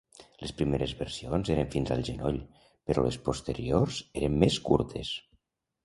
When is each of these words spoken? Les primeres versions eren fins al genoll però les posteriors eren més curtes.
Les 0.43 0.53
primeres 0.61 0.93
versions 1.01 1.51
eren 1.57 1.69
fins 1.77 1.93
al 1.97 2.03
genoll 2.09 2.41
però 2.89 3.07
les 3.09 3.21
posteriors 3.31 4.03
eren 4.27 4.43
més 4.47 4.63
curtes. 4.71 5.19